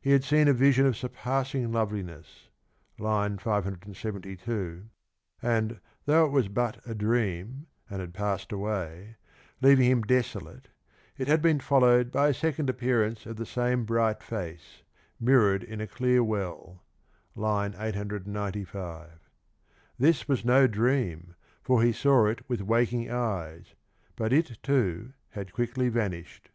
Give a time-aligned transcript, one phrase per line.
[0.00, 2.48] He had seen a vision of surpassing loveliness
[2.96, 4.88] (572),
[5.42, 9.16] and though it was but a dream, and had passed away,
[9.60, 10.68] leaving him desolate,
[11.18, 14.84] it had been followed by a second appearance of the same bright face,
[15.20, 16.82] mirrored in a clear well
[17.36, 19.10] (895).
[19.98, 23.74] This was no dream, for he saw it with waking eyes,
[24.16, 26.48] but it, too, had quickly vanished.